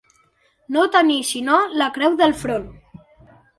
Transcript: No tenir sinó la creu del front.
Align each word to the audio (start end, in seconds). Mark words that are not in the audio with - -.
No 0.77 0.85
tenir 0.95 1.17
sinó 1.33 1.59
la 1.83 1.91
creu 1.99 2.19
del 2.25 2.35
front. 2.43 2.67